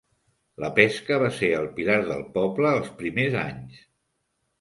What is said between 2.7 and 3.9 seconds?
els primers anys.